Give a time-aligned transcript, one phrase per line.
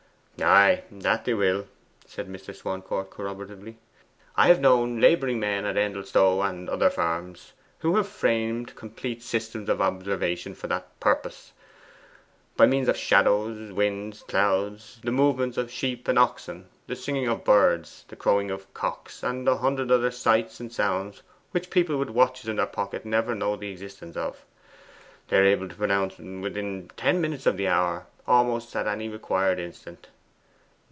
[0.43, 1.67] 'Ay, that they will,'
[2.07, 2.55] said Mr.
[2.55, 3.75] Swancourt corroboratively.
[4.35, 9.69] 'I have known labouring men at Endelstow and other farms who had framed complete systems
[9.69, 11.51] of observation for that purpose.
[12.57, 17.43] By means of shadows, winds, clouds, the movements of sheep and oxen, the singing of
[17.43, 21.21] birds, the crowing of cocks, and a hundred other sights and sounds
[21.51, 24.43] which people with watches in their pockets never know the existence of,
[25.27, 29.59] they are able to pronounce within ten minutes of the hour almost at any required
[29.59, 30.07] instant.